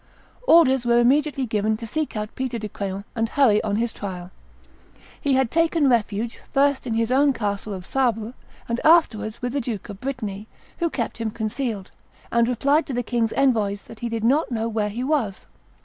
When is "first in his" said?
6.51-7.11